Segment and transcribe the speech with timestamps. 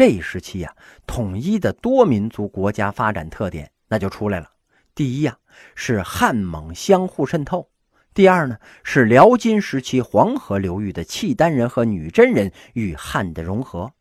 [0.00, 0.74] 这一时期呀，
[1.06, 4.50] 统一的多民族国家发展特点那就出来了。
[4.94, 5.36] 第一呀，
[5.74, 7.68] 是汉蒙相互渗透；
[8.14, 13.92] 第二呢，是辽金时期黄河流域的契丹人和女真人与汉的融合。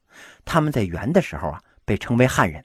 [0.46, 2.64] 他们在元的时候啊，被称为汉人，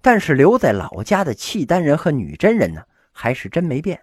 [0.00, 4.00] 但是留在老家的契丹人和女真人呢，还是真没变。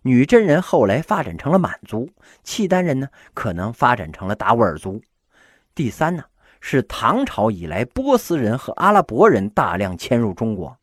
[0.00, 2.08] 女真人后来发展成了满族，
[2.42, 5.02] 契丹人呢，可能发展成了达斡尔族。
[5.74, 6.24] 第三呢，
[6.60, 10.76] 是唐朝以来波斯人和阿拉伯人大量迁入中国，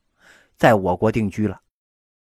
[0.57, 1.59] 在我国定居了。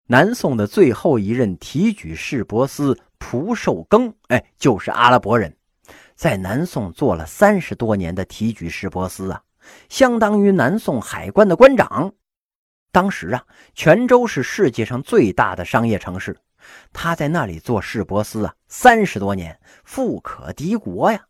[0.07, 5.55] 南宋的最后一任提举市舶司蒲寿庚，哎，就是阿拉伯人，
[6.15, 9.41] 在南宋做了三十多年的提举市舶司啊。
[9.89, 12.13] 相当于南宋海关的关长。
[12.91, 16.37] 当时啊，泉州是世界上最大的商业城市，
[16.93, 21.25] 他在那里做市舶司啊，三十多年，富可敌国呀。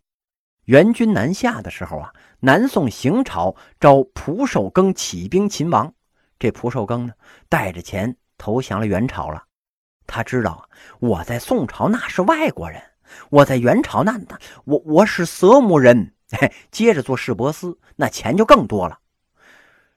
[0.65, 5.93] 元军南下的时候啊，南宋行朝招蒲寿庚起兵勤王，
[6.39, 7.13] 这蒲寿庚呢，
[7.47, 9.43] 带着钱投降了元朝了。
[10.07, 10.67] 他知道，
[10.99, 12.81] 我在宋朝那是外国人，
[13.29, 16.13] 我在元朝那那我我是色目人。
[16.31, 18.97] 嘿， 接着做市舶司，那钱就更多了。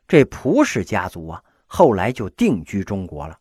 [0.07, 3.39] 这蒲氏家族啊，后来就定居中国了。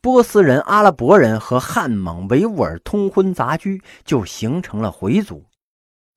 [0.00, 5.44] 波斯人、阿拉伯人和汉蒙维吾尔通婚杂居，就形成了回族。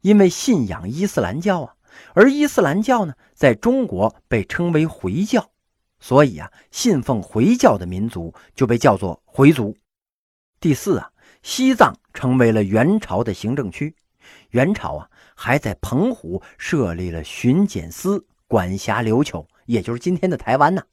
[0.06, 1.73] 因为信仰伊斯兰教啊，
[2.14, 5.50] 而伊斯兰教呢，在中国被称为回教，
[6.00, 9.76] 所以啊，信奉回教的民族就被叫做回族。
[10.59, 11.09] 第四啊，
[11.42, 13.95] 西藏成为了元朝的行政区。
[14.52, 15.09] 元朝啊。
[15.38, 20.83] 还在澎湖设立了巡检司，管辖琉球，也就是今天的台湾呢。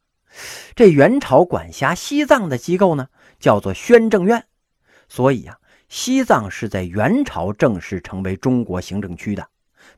[0.74, 3.06] 这元朝管辖西藏的机构呢，
[3.38, 4.44] 叫做宣政院。
[5.08, 5.58] 所以啊，
[5.92, 9.46] 西藏是在元朝正式成为中国行政区的，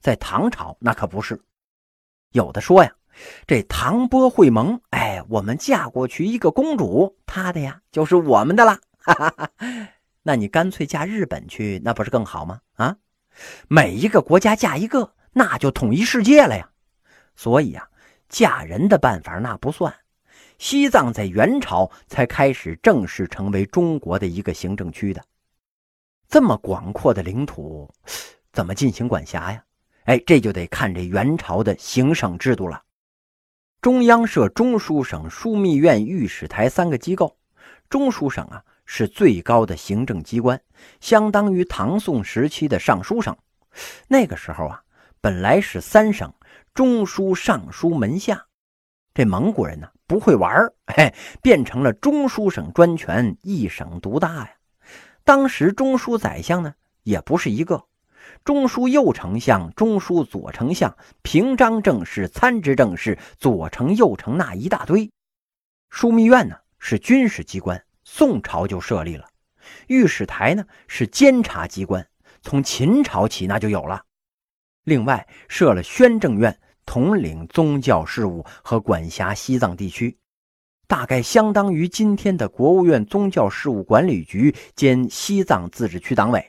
[0.01, 1.41] 在唐朝那可不是。
[2.33, 2.93] 有的说呀，
[3.47, 8.81] 这唐波会盟，哎，我们嫁过去一个公主，她的呀就是我们的啦。
[8.99, 9.51] 哈哈哈，
[10.25, 12.59] 那你干脆嫁日本去，那不是更好吗？
[12.73, 12.97] 啊？
[13.69, 16.69] 每一个国家嫁一个，那就统一世界了呀。
[17.37, 17.89] 所以啊，
[18.29, 19.95] 嫁人的办法那不算。
[20.59, 25.23] 西藏在元朝才开始正式成为中国的一个行政区的。
[26.29, 27.93] 这么广阔的领土，
[28.53, 29.63] 怎么进行管辖呀？
[30.05, 32.83] 哎，这就得看这元朝的行省制度了。
[33.81, 37.37] 中央设中书省、枢密院、御史台三个机构。
[37.89, 38.65] 中书省啊。
[38.87, 40.61] 是最高的行政机关，
[41.01, 43.35] 相当于唐宋时期的尚书省。
[44.09, 44.83] 那个时候啊，
[45.23, 46.31] 本来是三省：
[46.75, 48.45] 中书、尚书、门下。
[49.15, 54.51] 这蒙古人呢不会玩嘿，变成了中书省专权，一省独大呀。
[55.25, 57.85] 当时中书宰相呢也不是一个，
[58.45, 65.11] 中书右丞相、中书左丞相、平章政事、参知政事、左丞、右丞那一大堆。
[65.91, 67.83] 枢密院呢是军事机关。
[68.07, 69.27] 宋朝就设立了，
[69.87, 72.07] 御史台呢是监察机关，
[72.43, 74.03] 从秦朝起那就有了。
[74.85, 80.19] 另外设了宣政院，统领宗教事务和管辖西藏地区，
[80.87, 86.45] 大概相当于今天的国务院宗教事务管理局兼西藏自治区党委。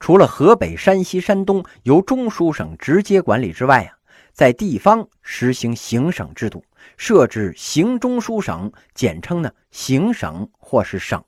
[0.00, 3.96] 除了河北、山西、山东由中书省直接管理之外啊，
[4.32, 6.64] 在地方实行行省制度。
[6.96, 11.22] 设置行中书省，简称呢行省或是省，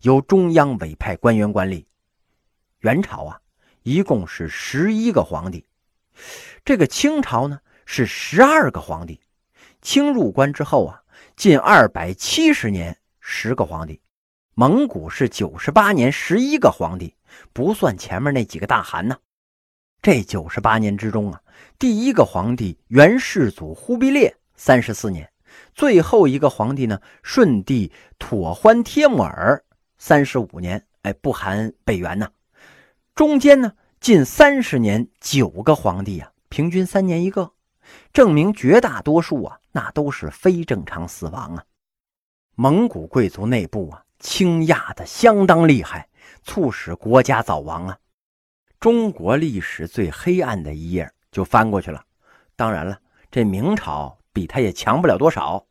[0.00, 1.86] 由中央委派官员管理。
[2.80, 3.38] 元朝啊，
[3.82, 5.66] 一共是十一个皇帝，
[6.64, 9.20] 这个清朝呢是十二个皇帝。
[9.82, 11.02] 清入关之后啊，
[11.36, 14.00] 近二百七十年十个皇帝，
[14.54, 17.16] 蒙古是九十八年十一个皇帝，
[17.52, 19.16] 不算前面那几个大汗呢。
[20.00, 21.42] 这九十八年之中啊，
[21.76, 24.34] 第一个皇帝元世祖忽必烈。
[24.54, 25.28] 三十四年，
[25.74, 27.90] 最后一个皇帝呢，顺帝
[28.20, 29.64] 妥欢帖木儿，
[29.98, 32.30] 三十五年，哎，不含北元呢。
[33.16, 37.50] 中间呢，近三十年，九个皇帝啊，平均三年一个，
[38.12, 41.64] 证明绝大多数啊，那都是非正常死亡啊。
[42.54, 46.08] 蒙古贵族内部啊，倾轧的相当厉害，
[46.42, 47.98] 促使国家早亡啊。
[48.80, 52.04] 中国历史最黑暗的一页就翻过去了。
[52.56, 52.98] 当然了，
[53.30, 54.18] 这明朝。
[54.34, 55.64] 比他也强不了多少。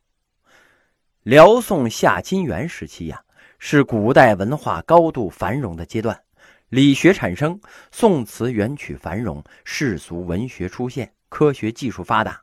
[1.22, 3.22] 辽宋夏金元时期呀，
[3.58, 6.18] 是古代文化高度繁荣的阶段，
[6.70, 7.60] 理学产生，
[7.92, 12.40] 宋词元曲繁荣，世俗文学出现，科学技术发达。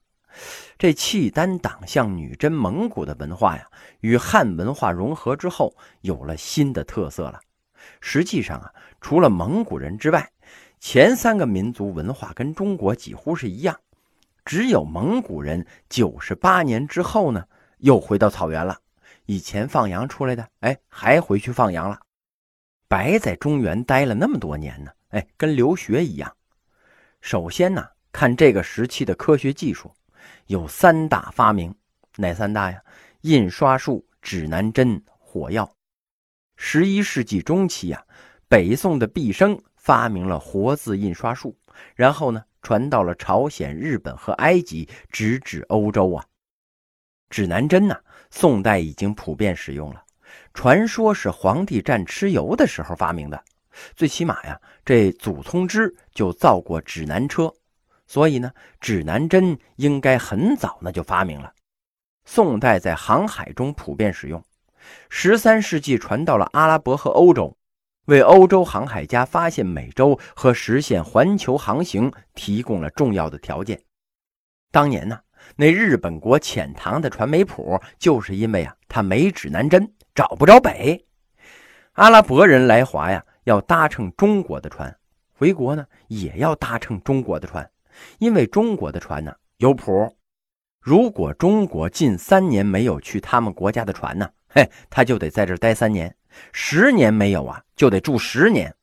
[0.78, 3.66] 这契丹党项女真蒙古的文化呀，
[4.02, 7.40] 与汉文化融合之后，有了新的特色了。
[8.02, 10.30] 实际上啊，除了蒙古人之外，
[10.82, 13.80] 前三个民族文化跟中国几乎是一样。
[14.44, 17.46] 只有蒙古人九十八年之后呢，
[17.78, 18.78] 又回到草原了。
[19.26, 21.98] 以前放羊出来的，哎，还回去放羊了，
[22.90, 26.36] 白在中原待了那么多年呢，哎，跟留学一样。
[27.22, 29.92] 首先呢，看这个时期的科学技术，
[30.48, 31.74] 有三大发明，
[32.18, 32.82] 哪三大呀？
[33.22, 35.72] 印刷术、指南针、火药。
[36.58, 38.04] 十一世纪中期呀，
[38.48, 41.58] 北宋的毕升发明了活字印刷术，
[41.96, 46.26] 然后呢，传到了朝鲜、日本和埃及，直至欧洲啊。
[47.30, 47.98] 指南针呢，
[48.30, 50.04] 宋代已经普遍使用了，
[50.54, 53.42] 传说是皇帝战蚩尤的时候发明的。
[53.96, 57.52] 最起码呀，这祖冲之就造过指南车，
[58.12, 61.54] 所以呢，指南针应该很早那就发明了。
[62.26, 64.44] 宋代在航海中普遍使用，
[65.08, 67.56] 十三世纪传到了阿拉伯和欧洲，
[68.08, 73.82] 为欧洲航海家发现美洲和实现环球航行提供了重要的条件。
[74.74, 75.18] 当年呢，
[75.56, 81.02] 那日本国遣唐的船没谱，就是因为啊，他没指南针，找不着北。
[81.94, 83.24] 阿拉伯人来华呀。
[83.46, 84.94] 要搭乘中国的船
[85.34, 87.68] 回国呢，也要搭乘中国的船，
[88.20, 90.18] 因为中国的船呢有谱。
[90.80, 96.10] 如果中国近三年没有去他们国家的船呢，嘿，他就得在这待三年；
[96.52, 98.76] 十年没有啊，就得住十年。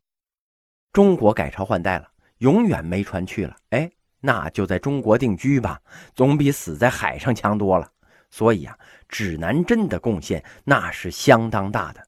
[0.92, 5.80] 中国改朝换代了，永远没船去了，哎，那就在中国定居吧，
[6.14, 7.90] 总比死在海上强多了。
[8.30, 8.78] 所以啊，
[9.08, 12.06] 指南针的贡献那是相当大的。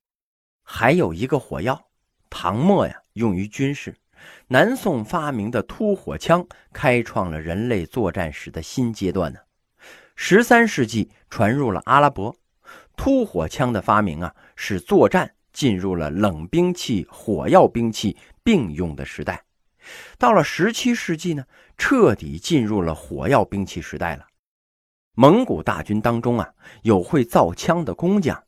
[0.63, 1.87] 还有一个火药。
[2.33, 3.93] 唐末呀，用于军事。
[4.49, 9.39] 南宋发明的突火枪，开创了人类作战史的新阶段呢。
[10.17, 12.37] 十三世纪传入了阿拉伯，
[12.97, 19.43] 突火枪的发明啊，使作战进入了冷兵器、火药兵器并用的时代。
[20.19, 21.45] 到了十七世纪呢，
[21.79, 24.27] 彻底进入了火药兵器时代了。
[25.15, 26.51] 蒙古大军当中啊，
[26.83, 28.45] 有会造枪的工匠。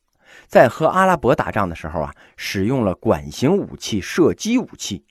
[0.46, 5.04] 在和阿拉伯打仗的时候啊，使用了管型武器、射击武器。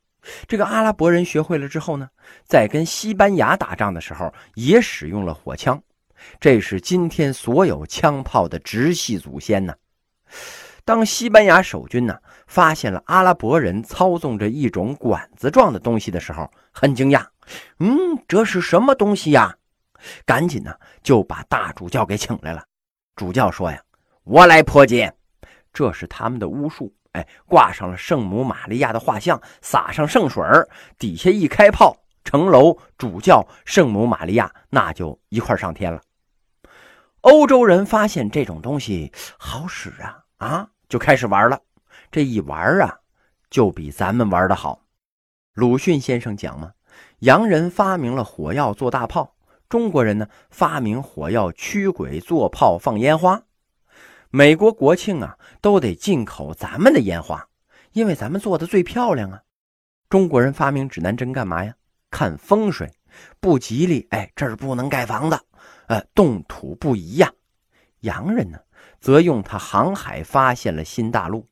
[0.47, 2.09] 这个阿拉伯人学会了之后呢，
[2.45, 5.81] 在跟西班牙打仗的时候也使用了火枪。
[6.39, 9.73] 这是今天所有枪炮的直系祖先呢。
[10.85, 17.25] 当西班牙守军呢发现了阿拉伯人操纵着一种管子状的东西的时候，很惊讶。
[17.79, 17.97] 嗯，
[18.27, 19.55] 这是什么东西呀？
[20.25, 20.73] 赶紧呢
[21.03, 22.63] 就把大主教给请来了。
[23.15, 23.81] 主教说呀。
[24.23, 25.11] 我来破解，
[25.73, 26.93] 这是他们的巫术。
[27.13, 30.43] 哎，挂上了圣母玛利亚的画像，撒上圣水
[30.97, 36.01] 底下一开炮，城楼、主教、圣母玛利亚那就一块上天了。
[37.21, 41.59] 欧洲人发现这种东西好使啊，啊，就开始玩了。
[42.09, 42.99] 这一玩啊，
[43.49, 44.81] 就比咱们玩的好。
[45.53, 46.71] 鲁迅先生讲嘛，
[47.19, 49.35] 洋人发明了火药做大炮，
[49.67, 53.43] 中国人呢发明火药驱鬼做炮放烟花。
[54.33, 57.45] 美国国庆啊，都得进口咱们的烟花，
[57.91, 59.41] 因为咱们做的最漂亮啊。
[60.07, 61.75] 中国人发明指南针干嘛呀？
[62.09, 62.89] 看风水，
[63.41, 65.37] 不吉利，哎，这儿不能盖房子，
[65.87, 67.29] 呃，动土不宜呀。
[67.99, 68.57] 洋人呢，
[69.01, 71.45] 则用它航海，发现了新大陆。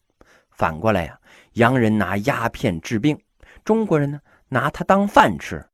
[0.49, 1.19] 反过来呀，
[1.53, 3.19] 洋人拿鸦片治病，
[3.65, 5.65] 中国人呢，拿它当饭吃。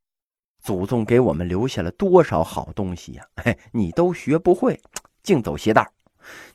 [0.60, 3.24] 祖宗给我们留下了多少好东西呀？
[3.44, 4.82] 嘿，你都学不会，
[5.22, 5.88] 净走邪道。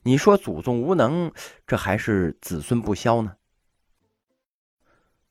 [0.03, 1.33] 你说祖宗无能，
[1.67, 3.33] 这还是子孙不肖呢？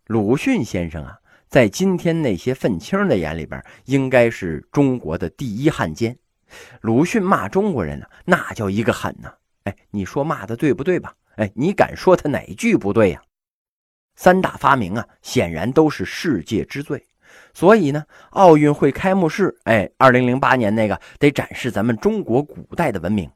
[0.05, 6.17] 鲁迅先生啊，在今天那些愤青的眼里边，应该是中国的第一汉奸。
[6.81, 9.31] 鲁迅骂中国人呢，那叫一个狠呐！
[9.65, 11.13] 哎，你说骂的对不对吧？
[11.36, 13.22] 哎，你敢说他哪句不对呀？
[14.15, 17.05] 三大发明啊，显然都是世界之最。
[17.53, 23.29] 所以呢，奥运会开幕式，哎，二零零八年那个得展示咱们中国古代的文明。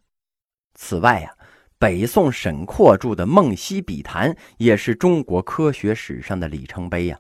[0.76, 1.32] 此外呀，
[1.78, 7.20] 北宋沈括著的《梦溪笔谈》也是中国科学史上的里程碑呀。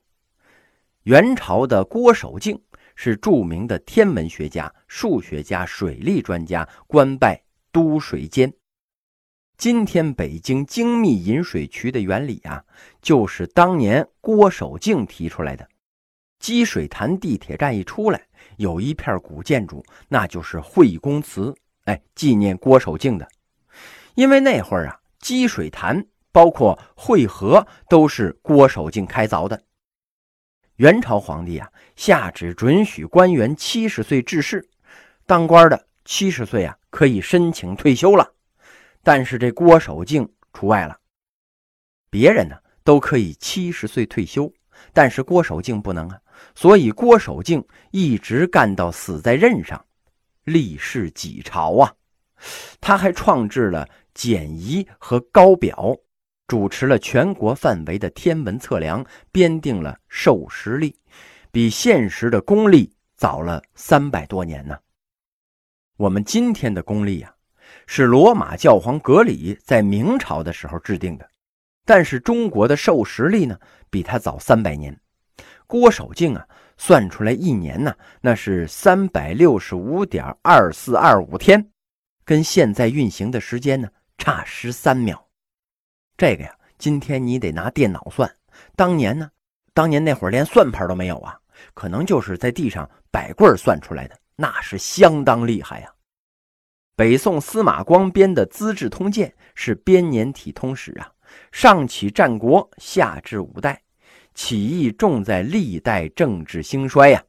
[1.03, 2.60] 元朝的郭守敬
[2.95, 8.53] 是著名的天文学家、数学家、水利专家，官拜都水监。
[9.57, 12.63] 今天北京精密引水渠的原理啊，
[13.01, 15.67] 就是当年郭守敬提出来的。
[16.39, 18.22] 积水潭地铁站一出来，
[18.57, 21.53] 有一片古建筑，那就是惠公祠，
[21.86, 23.27] 哎，纪念郭守敬的。
[24.15, 29.63] 因为那会儿啊，积水潭包括汇河都是郭守敬开凿的。
[30.77, 34.67] 元朝皇帝啊，下旨准许官员七十岁致仕，
[35.25, 38.27] 当官的七十岁啊可以申请退休了，
[39.03, 40.98] 但是这郭守敬除外了。
[42.10, 44.51] 别人呢都可以七十岁退休，
[44.91, 46.20] 但是郭守敬不能啊，
[46.55, 49.84] 所以郭守敬一直干到死在任上。
[50.43, 51.93] 历世几朝啊。
[52.82, 55.96] 他还创制了简仪和高表，
[56.48, 60.96] 主持了全国范围的天文测量，编定了授时历，
[61.51, 64.77] 比现实的公历早了三百多年呢。
[65.98, 67.34] 我们今天的公历啊，
[67.86, 71.29] 是罗马教皇格里在明朝的时候制定的，
[71.86, 73.58] 但是中国的授时历呢，
[73.89, 75.00] 比他早三百年。
[75.65, 81.72] 郭守敬啊，算出来一年呢，那是三百六十五点二四二五天，
[82.25, 85.27] 跟现在运行的时间呢差十三秒。
[86.17, 88.34] 这个呀，今天你得拿电脑算，
[88.75, 89.29] 当年呢，
[89.74, 91.38] 当年那会儿连算盘都没有啊，
[91.74, 95.93] 可能就是在地上摆棍算出来的，那是相当厉害呀。
[96.96, 101.12] 北宋司马光编的《资治通鉴》是编年体通史啊，
[101.51, 103.82] 上起战国，下至五代。
[104.36, 107.24] 起义重在历代政治兴衰呀，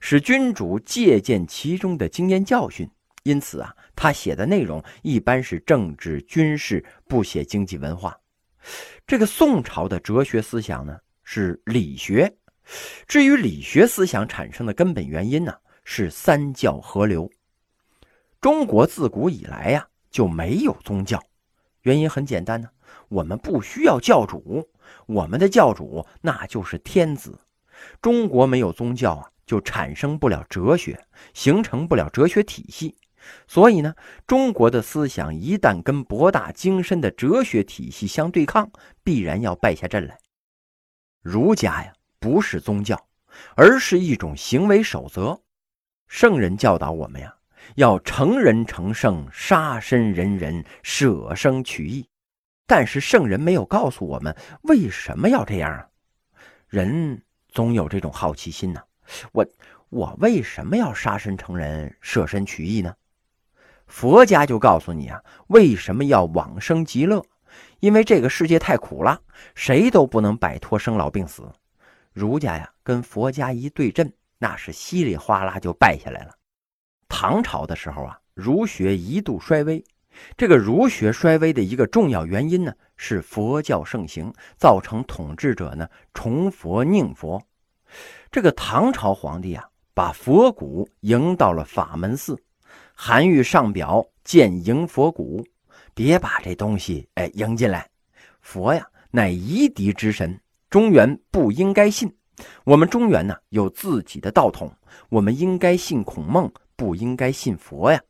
[0.00, 2.90] 使君主借鉴其中的经验教训。
[3.26, 8.16] 因此啊，他写的内容一般是政治军事，不写经济文化。
[9.04, 12.32] 这个宋朝的哲学思想呢是理学。
[13.08, 15.52] 至于理学思想产生的根本原因呢，
[15.82, 17.28] 是三教合流。
[18.40, 21.20] 中国自古以来呀就没有宗教，
[21.82, 22.68] 原因很简单呢，
[23.08, 24.68] 我们不需要教主。
[25.06, 27.36] 我们的教主那就是天子，
[28.00, 31.04] 中国没有宗教啊，就产生不了哲学，
[31.34, 32.96] 形成不了哲学体系。
[33.46, 33.94] 所以呢，
[34.26, 38.70] 中国的思想一旦跟博大精深的哲学体系相对抗，
[39.02, 40.18] 必然要败下阵来。
[41.22, 43.08] 儒家呀，不是宗教，
[43.56, 45.40] 而是一种行为守则。
[46.08, 47.34] 圣人教导我们呀，
[47.74, 52.08] 要成人成圣，杀身仁人，舍生取义。
[52.68, 55.88] 但是圣人没有告诉我们为什么要这样啊？
[56.68, 58.80] 人总有这种好奇心呢。
[59.32, 59.46] 我
[59.88, 62.92] 我为什么要杀身成仁、舍身取义呢？
[63.86, 67.24] 佛家就告诉你啊，为什么要往生极乐？
[67.80, 69.20] 因为这个世界太苦了，
[69.54, 71.50] 谁都不能摆脱生老病死。
[72.12, 76.32] 儒家呀，跟佛家一对阵，那是稀里哗啦就败下来了。
[77.08, 79.82] 唐朝的时候啊，儒学一度衰微。
[80.36, 87.40] 这个儒学衰微的一个重要原因呢，是佛教盛行，造成统治者呢崇佛宁佛。
[88.30, 92.38] 这个唐朝皇帝啊，把佛骨迎到了法门寺，
[92.98, 95.46] 韩愈上表见迎佛骨，
[95.92, 97.86] 别把这东西哎迎进来。
[98.40, 102.10] 佛呀，乃夷狄之神，中原不应该信。
[102.64, 104.74] 我们中原呢有自己的道统，
[105.10, 108.00] 我们应该信孔孟，不应该信佛呀。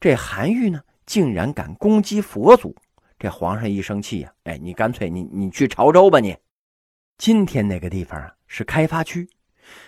[0.00, 0.80] 这韩愈呢？
[1.04, 2.74] 竟然敢攻击佛祖，
[3.18, 4.32] 这皇上一生气呀！
[4.44, 6.36] 哎，你干脆你你去潮州吧你。
[7.18, 9.28] 今天那个地方啊是开发区，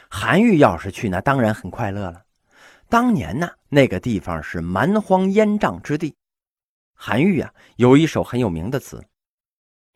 [0.08, 2.22] 韩愈要是去那当然很快乐了。
[2.88, 6.14] 当年呢那个地方是蛮荒烟瘴之地，
[6.94, 9.04] 韩愈啊有一首很有名的词：“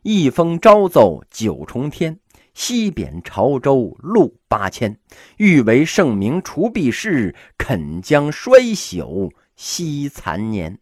[0.03, 2.19] 一封朝奏九重天，
[2.53, 4.99] 西贬潮州路八千。
[5.37, 10.79] 欲为圣明除弊事，肯将衰朽惜残年。”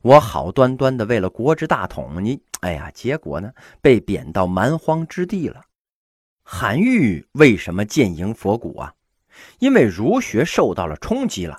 [0.00, 5.60] 我好端端的为了国之大统，你哎呀，结果呢被贬到蛮荒之地了。
[6.42, 8.94] 韩愈为什么建营佛骨啊？
[9.58, 11.58] 因为儒学受到了冲击了。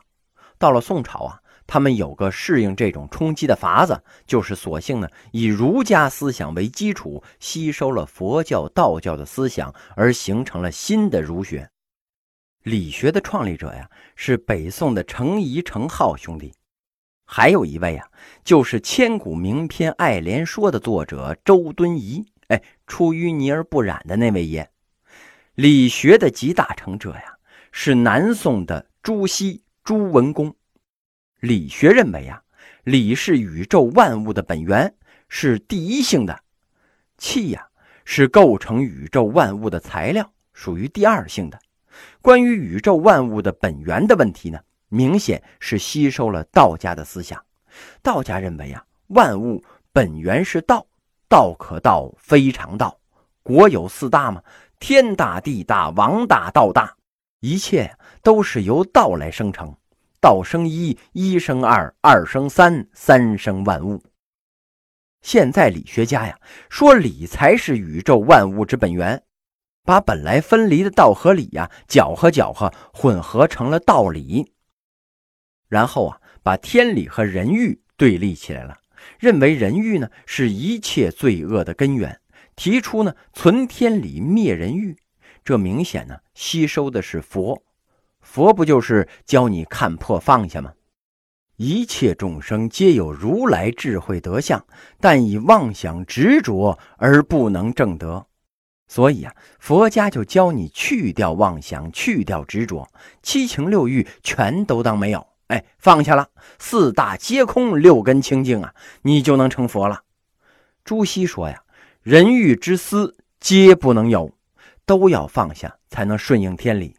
[0.57, 11.69] 到了宋朝啊，他们有个适应这种冲击的法子，就是索性呢以儒家思想为基础，吸收了佛教、道教的思想，而形成了新的儒学。
[12.63, 16.53] 理学的创立者呀，是北宋的程颐、程颢兄弟。
[17.25, 18.07] 还有一位啊，
[18.43, 22.25] 就是千古名篇《爱莲说》的作者周敦颐。
[22.49, 24.69] 哎，出淤泥而不染的那位爷，
[25.55, 27.37] 理学的集大成者呀，
[27.71, 30.53] 是南宋的朱熹朱文公。
[31.39, 32.41] 理学认为啊，
[32.83, 34.93] 理是宇宙万物的本源，
[35.29, 36.35] 是第一性的；
[37.17, 37.67] 气呀，
[38.05, 41.59] 是构成宇宙万物的材料，属于第二性的。
[42.21, 44.59] 关于宇宙万物的本源的问题呢？
[44.89, 47.41] 明显是吸收了道家的思想。
[48.03, 49.63] 道家认为啊，万物
[49.93, 50.85] 本源是道，
[51.29, 52.99] 道可道非常道。
[53.41, 54.43] 国有四大嘛，
[54.79, 56.95] 天大、地大、王大、道大，
[57.41, 59.75] 一切都是由道来生成。
[60.19, 64.03] 道生一，一生二，二生三，三生万物。
[65.23, 69.23] 现在理学家呀，说理才是宇宙万物之本源，
[69.83, 74.53] 把本来分离的道和理呀，搅和搅和，混合成了道理。
[75.67, 78.77] 然后啊，把天理和人欲对立起来了，
[79.19, 82.21] 认为人欲呢是一切罪恶的根源，
[82.55, 84.95] 提出呢存天理灭人欲，
[85.43, 87.63] 这明显呢吸收的是佛，
[88.19, 90.73] 佛不就是教你看破放下吗？
[91.57, 94.65] 一切众生皆有如来智慧德相，
[94.99, 98.25] 但以妄想执着而不能证得。
[98.87, 102.89] 所以啊，佛家就教你去掉妄想，去掉执着，
[103.21, 105.25] 七情六欲全都当没有。
[105.47, 106.29] 哎，放下了，
[106.59, 110.01] 四大皆空，六根清净啊，你就能成佛了。
[110.83, 111.63] 朱熹说呀
[112.01, 114.31] ：“人欲之思皆不能有，
[114.91, 116.93] 都要放下才能顺应天理。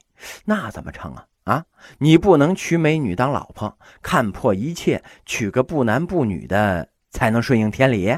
[0.46, 1.66] 那怎么成啊？”啊，
[1.98, 8.16] 你不能娶美女当老婆，看破一切，娶个不男不女的才能顺应天理。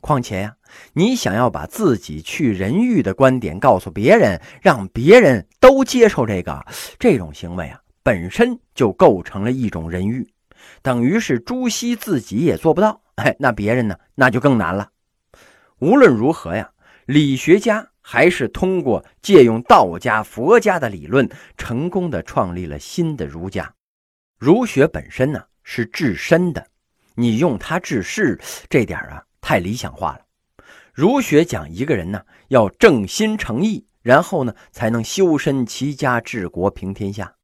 [0.00, 0.56] 况且呀，
[0.94, 6.64] 你想要把自己去人欲的观点告诉别人，让别人都接受这个，
[6.98, 10.26] 这种行为啊，本身就构成了一种人欲，
[10.82, 13.02] 等于是朱熹自己也做不到。
[13.16, 14.88] 哎，那别人呢，那就更难了。
[15.78, 16.70] 无论如何呀，
[17.04, 17.89] 理学家。
[18.00, 23.74] 还是通过借用道家、佛家的理论，成功的创立了新的儒家。
[24.38, 26.66] 儒学本身呢是治身的，
[27.14, 30.20] 你用它治世，这点啊太理想化了。
[30.92, 37.34] 儒学讲一个人呢要正心诚意，然后呢才能修身齐家治国平天下。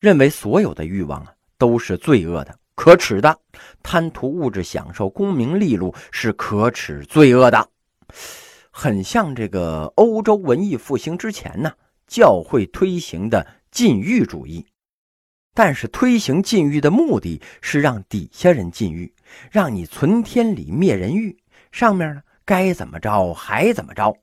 [0.00, 3.36] 认为所有的欲望啊都是罪恶的、可耻的，
[3.82, 7.68] 贪图物质享受、功名利禄是可耻罪恶的。
[8.80, 11.72] 很像这个欧洲文艺复兴之前呢，
[12.06, 14.64] 教会推行的禁欲主义，
[15.52, 19.12] 但是推行禁欲的目的是让底下人禁欲，
[19.50, 21.36] 让你存天理灭人欲，
[21.72, 24.16] 上面呢该怎么着还怎么着，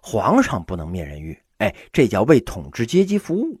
[0.00, 3.60] 皇上不能灭人欲，哎，这叫为统治阶级服务。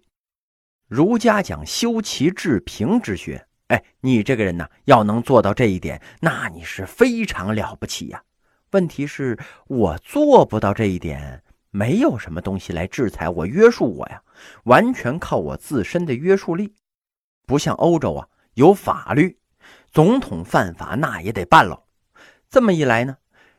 [0.88, 8.22] 儒家讲修齐治平之学，哎，你这个人呢要能做到这一点，那你是非常了不起呀。
[8.72, 14.22] 问题是我做不到这一点，没有什么东西来制裁我、约束我呀，
[14.64, 16.74] 完全靠我自身的约束力。
[17.46, 19.38] 不像欧洲啊，有法律，
[19.90, 21.84] 总统犯法那也得办喽。
[22.50, 23.16] 这么一来呢，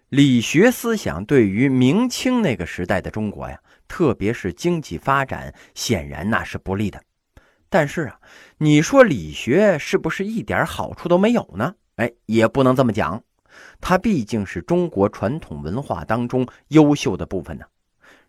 [0.10, 7.02] 理学思想对于明清那个时代的中国呀，特别是经济发展，显然那是不利的。
[7.68, 8.20] 但是啊，
[8.58, 11.76] 你说理学是不是一点好处都没有呢？
[11.96, 13.24] 哎，也不能这么讲。
[13.82, 17.66] 它毕竟是中国传统文化当中优秀的部分呢。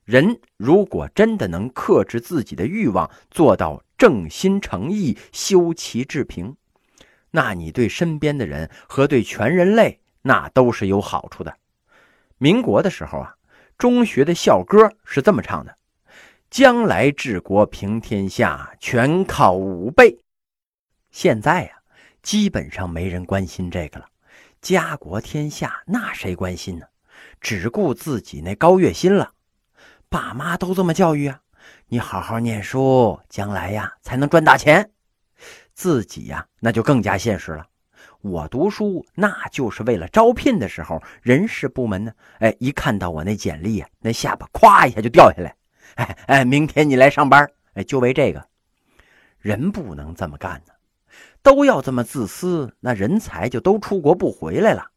[0.05, 6.57] 人如果真的能克制自己的欲望，做到正心诚意、修齐治平，
[7.31, 11.55] 那你对身边的人和对全人类那都是有好处的。
[12.39, 13.37] 民国的时候啊，
[13.79, 15.77] 中学的校歌是这么唱的
[16.51, 20.19] ：“将来治国平天下，全靠武备。”
[21.13, 21.73] 现在呀，
[22.23, 24.07] 基本上没人关心这个了。
[24.61, 26.87] 家国天下，那谁关心呢？
[27.41, 29.33] 只顾自己那高月薪了。
[30.09, 31.41] 爸妈都这么教育啊，
[31.89, 34.91] 你好好念书，将来呀才能赚大钱。
[35.73, 37.67] 自己呀，那就更加现实了。
[38.21, 45.57] 我读书那就是为了招聘的时候，人事部门呢，哎，一看到我那简历呀，那下巴咵一下就掉下来。
[45.95, 48.47] 哎哎，明天你来上班，哎，就为这个。
[49.39, 50.73] 人不能这么干呢。
[51.43, 54.91] 都要这么自私，那人才就都出国不回来了。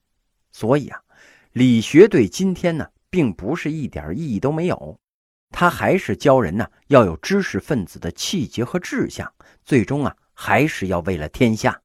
[0.52, 1.02] 所以啊，
[1.52, 4.98] 理学对今天呢，并不是一点意义都没有。
[5.50, 9.32] 他还是教人呢，要有知识分子的气节和志向，
[9.64, 11.80] 最终啊，还是要为了天下。